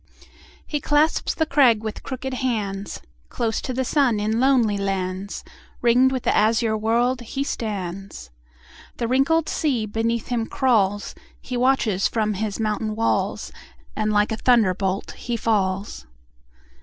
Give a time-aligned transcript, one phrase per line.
[0.65, 5.43] He clasps the crag with hooked hands; Close to the sun in lonely lands,
[5.83, 8.31] Ring'd with the azure world, he stands.
[8.97, 13.51] The wrinkled sea beneath him crawls; He watches from his mountain walls,
[13.95, 16.07] And like a thunderbolt he falls.